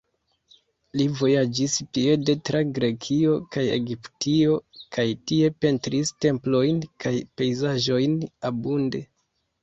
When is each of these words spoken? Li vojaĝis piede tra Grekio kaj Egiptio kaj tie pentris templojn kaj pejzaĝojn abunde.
Li 0.99 1.05
vojaĝis 1.17 1.73
piede 1.97 2.33
tra 2.49 2.61
Grekio 2.77 3.35
kaj 3.55 3.65
Egiptio 3.75 4.55
kaj 4.97 5.05
tie 5.31 5.51
pentris 5.65 6.13
templojn 6.25 6.81
kaj 7.05 7.13
pejzaĝojn 7.43 8.17
abunde. 8.51 9.03